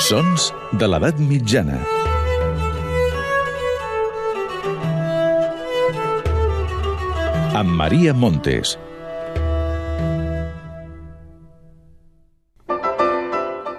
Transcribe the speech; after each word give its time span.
Sons 0.00 0.46
de 0.80 0.86
l'edat 0.88 1.18
mitjana. 1.20 1.76
Amb 7.60 7.74
Maria 7.76 8.14
Montes. 8.16 8.78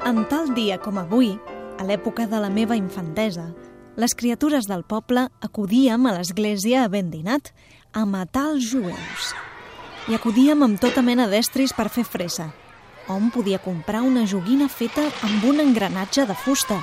En 0.06 0.22
tal 0.30 0.54
dia 0.54 0.78
com 0.78 1.02
avui, 1.02 1.34
a 1.82 1.90
l'època 1.90 2.30
de 2.30 2.38
la 2.46 2.54
meva 2.54 2.78
infantesa, 2.78 3.50
les 3.98 4.14
criatures 4.14 4.70
del 4.70 4.86
poble 4.86 5.26
acudíem 5.42 6.06
a 6.06 6.14
l'església 6.20 6.86
a 6.86 6.90
ben 6.94 7.10
dinat 7.10 7.50
a 7.98 8.06
matar 8.06 8.52
els 8.54 8.70
jueus. 8.70 9.34
I 10.06 10.22
acudíem 10.22 10.62
amb 10.62 10.78
tota 10.78 11.02
mena 11.02 11.26
d'estris 11.26 11.74
per 11.74 11.90
fer 11.90 12.06
fressa. 12.06 12.52
Hom 13.12 13.28
podia 13.32 13.60
comprar 13.60 14.02
una 14.08 14.24
joguina 14.24 14.70
feta 14.72 15.04
amb 15.28 15.44
un 15.44 15.60
engranatge 15.60 16.24
de 16.30 16.36
fusta 16.36 16.78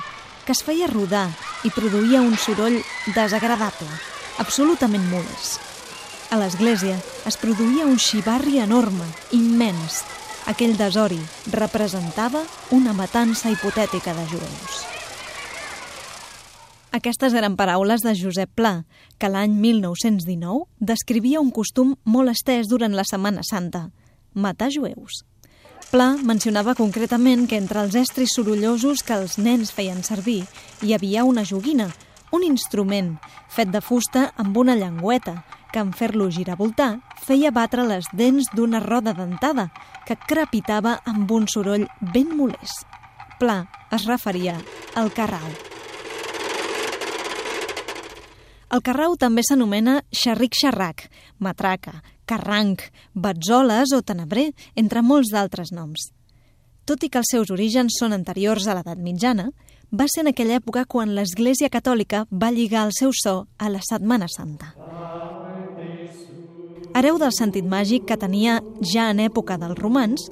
que 0.45 0.53
es 0.53 0.61
feia 0.65 0.89
rodar 0.89 1.27
i 1.65 1.71
produïa 1.73 2.21
un 2.21 2.35
soroll 2.37 2.77
desagradable, 3.15 3.89
absolutament 4.37 5.07
molest. 5.09 5.59
A 6.29 6.37
l'església 6.37 6.99
es 7.25 7.37
produïa 7.41 7.87
un 7.89 7.97
xivarri 7.97 8.59
enorme, 8.61 9.07
immens. 9.33 10.03
Aquell 10.49 10.75
desori 10.77 11.17
representava 11.53 12.43
una 12.73 12.93
matança 12.93 13.49
hipotètica 13.49 14.13
de 14.13 14.25
jueus. 14.29 14.83
Aquestes 16.93 17.33
eren 17.37 17.57
paraules 17.57 18.01
de 18.05 18.13
Josep 18.17 18.53
Pla, 18.57 18.83
que 19.17 19.29
l'any 19.29 19.57
1919 19.61 20.65
descrivia 20.81 21.41
un 21.41 21.49
costum 21.53 21.93
molt 22.05 22.33
estès 22.33 22.69
durant 22.69 22.93
la 22.97 23.05
Setmana 23.05 23.45
Santa, 23.45 23.89
matar 24.33 24.69
jueus. 24.73 25.23
Pla 25.89 26.11
mencionava 26.21 26.75
concretament 26.77 27.47
que 27.49 27.57
entre 27.57 27.81
els 27.81 27.95
estris 27.97 28.35
sorollosos 28.35 29.01
que 29.05 29.15
els 29.15 29.39
nens 29.39 29.71
feien 29.73 30.03
servir 30.05 30.43
hi 30.85 30.93
havia 30.93 31.23
una 31.25 31.45
joguina, 31.47 31.87
un 32.35 32.43
instrument 32.45 33.15
fet 33.49 33.71
de 33.73 33.81
fusta 33.81 34.27
amb 34.37 34.57
una 34.57 34.75
llengüeta, 34.77 35.39
que 35.71 35.81
en 35.81 35.93
fer-lo 35.93 36.29
giravoltar 36.33 36.99
feia 37.25 37.53
batre 37.53 37.85
les 37.87 38.09
dents 38.13 38.49
d'una 38.53 38.81
roda 38.85 39.15
dentada 39.17 39.69
que 40.05 40.17
crepitava 40.27 40.99
amb 41.05 41.31
un 41.31 41.47
soroll 41.47 41.87
ben 42.13 42.35
molest. 42.37 42.85
Pla 43.39 43.63
es 43.95 44.05
referia 44.09 44.57
al 44.95 45.13
carrau. 45.13 45.68
El 48.69 48.83
carrau 48.85 49.15
també 49.17 49.41
s'anomena 49.41 50.03
xerric-xerrac, 50.13 51.07
matraca, 51.41 52.03
carranc, 52.29 52.83
batzoles 53.13 53.93
o 53.97 54.03
tenebrer, 54.05 54.51
entre 54.77 55.01
molts 55.01 55.31
d'altres 55.33 55.71
noms. 55.73 56.11
Tot 56.85 57.01
i 57.05 57.09
que 57.09 57.17
els 57.21 57.31
seus 57.33 57.49
orígens 57.53 57.97
són 57.97 58.13
anteriors 58.13 58.67
a 58.67 58.75
l'edat 58.77 59.01
mitjana, 59.01 59.49
va 59.89 60.05
ser 60.05 60.21
en 60.21 60.29
aquella 60.31 60.59
època 60.61 60.85
quan 60.85 61.15
l'Església 61.17 61.71
Catòlica 61.73 62.27
va 62.29 62.51
lligar 62.53 62.85
el 62.85 62.93
seu 62.93 63.09
so 63.13 63.47
a 63.57 63.69
la 63.73 63.81
Setmana 63.81 64.29
Santa. 64.29 64.75
Hereu 66.93 67.17
del 67.21 67.33
sentit 67.33 67.65
màgic 67.65 68.05
que 68.05 68.17
tenia 68.17 68.59
ja 68.81 69.09
en 69.09 69.21
època 69.25 69.57
dels 69.61 69.77
romans, 69.81 70.29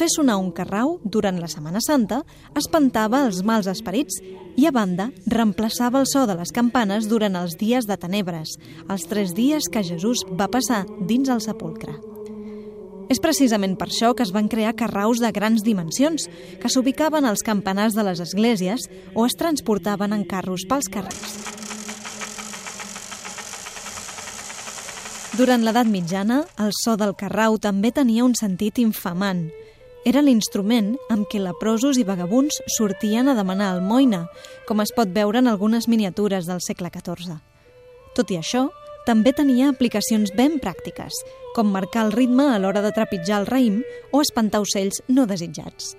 fer 0.00 0.08
sonar 0.08 0.38
un 0.40 0.48
carrau 0.56 0.94
durant 1.04 1.36
la 1.36 1.48
Setmana 1.50 1.80
Santa 1.84 2.22
espantava 2.56 3.18
els 3.26 3.42
mals 3.44 3.66
esperits 3.68 4.16
i, 4.56 4.64
a 4.64 4.72
banda, 4.72 5.10
reemplaçava 5.28 6.00
el 6.00 6.08
so 6.08 6.22
de 6.24 6.38
les 6.38 6.52
campanes 6.56 7.08
durant 7.10 7.36
els 7.36 7.58
dies 7.60 7.84
de 7.84 7.98
tenebres, 8.00 8.54
els 8.88 9.04
tres 9.10 9.34
dies 9.36 9.68
que 9.68 9.84
Jesús 9.84 10.24
va 10.40 10.48
passar 10.48 10.86
dins 11.04 11.28
el 11.28 11.44
sepulcre. 11.44 11.98
És 13.12 13.20
precisament 13.20 13.76
per 13.76 13.90
això 13.90 14.14
que 14.16 14.24
es 14.24 14.32
van 14.32 14.48
crear 14.48 14.72
carraus 14.78 15.20
de 15.20 15.32
grans 15.36 15.66
dimensions, 15.66 16.30
que 16.62 16.72
s'ubicaven 16.72 17.28
als 17.28 17.44
campanars 17.44 17.98
de 17.98 18.06
les 18.06 18.24
esglésies 18.24 18.88
o 19.12 19.26
es 19.28 19.36
transportaven 19.36 20.16
en 20.16 20.24
carros 20.24 20.64
pels 20.70 20.88
carrers. 20.88 21.36
Durant 25.36 25.64
l'edat 25.66 25.88
mitjana, 25.88 26.46
el 26.62 26.72
so 26.84 26.96
del 26.96 27.18
carrau 27.18 27.60
també 27.60 27.92
tenia 27.92 28.24
un 28.24 28.38
sentit 28.38 28.80
infamant. 28.80 29.50
Era 30.08 30.22
l'instrument 30.24 30.94
amb 31.12 31.26
què 31.28 31.42
leprosos 31.42 31.98
i 32.00 32.06
vagabunds 32.08 32.62
sortien 32.72 33.28
a 33.28 33.34
demanar 33.36 33.74
almoina, 33.74 34.22
com 34.64 34.80
es 34.80 34.92
pot 34.96 35.10
veure 35.12 35.42
en 35.42 35.50
algunes 35.50 35.90
miniatures 35.92 36.48
del 36.48 36.62
segle 36.64 36.88
XIV. 36.94 37.34
Tot 38.16 38.32
i 38.32 38.38
això, 38.40 38.70
també 39.04 39.34
tenia 39.36 39.68
aplicacions 39.68 40.32
ben 40.36 40.56
pràctiques, 40.62 41.12
com 41.52 41.68
marcar 41.68 42.06
el 42.06 42.14
ritme 42.16 42.48
a 42.48 42.56
l'hora 42.62 42.80
de 42.80 42.94
trepitjar 42.96 43.42
el 43.42 43.50
raïm 43.50 43.82
o 44.10 44.22
espantar 44.24 44.62
ocells 44.64 45.02
no 45.08 45.26
desitjats. 45.28 45.92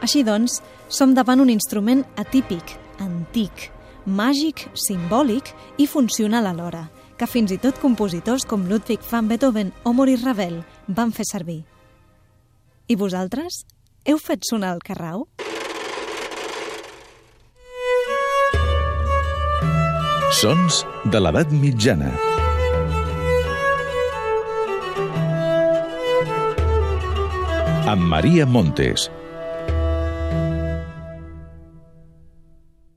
Així 0.00 0.22
doncs, 0.22 0.60
som 0.88 1.10
davant 1.14 1.42
un 1.42 1.50
instrument 1.50 2.06
atípic, 2.22 2.76
antic, 3.02 3.66
màgic, 4.06 4.68
simbòlic 4.78 5.50
i 5.78 5.90
funcional 5.90 6.46
alhora, 6.46 6.86
que 7.20 7.28
fins 7.28 7.52
i 7.52 7.58
tot 7.60 7.76
compositors 7.82 8.46
com 8.48 8.62
Ludwig 8.64 9.02
van 9.10 9.26
Beethoven 9.28 9.74
o 9.84 9.92
Maurice 9.92 10.24
Ravel 10.24 10.62
van 10.88 11.12
fer 11.12 11.26
servir. 11.28 11.60
I 12.88 12.96
vosaltres? 12.96 13.60
Heu 14.08 14.16
fet 14.16 14.48
sonar 14.48 14.72
el 14.72 14.80
carrau? 14.80 15.26
Sons 20.40 20.80
de 21.12 21.20
l'edat 21.20 21.52
mitjana. 21.52 22.14
Amb 27.90 28.06
Maria 28.08 28.46
Montes. 28.48 29.10